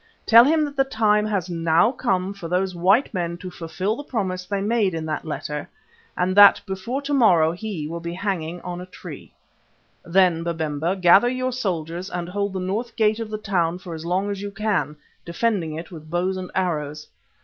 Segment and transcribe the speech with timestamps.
[0.25, 4.03] Tell him that the time has now come for those white men to fulfil the
[4.03, 5.69] promise they made in that letter
[6.17, 9.31] and that before to morrow he will be hanging on a tree.
[10.03, 14.03] Then, Babemba, gather your soldiers and hold the north gate of the town for as
[14.03, 17.05] long as you can, defending it with bows and arrows.